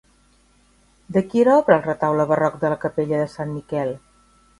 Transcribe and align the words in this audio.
De 1.17 1.21
qui 1.33 1.43
era 1.43 1.57
obra 1.63 1.75
el 1.79 1.83
retaule 1.83 2.25
barroc 2.31 2.57
de 2.65 2.71
la 2.75 2.79
capella 2.87 3.21
de 3.25 3.29
Sant 3.35 3.53
Miquel? 3.59 3.93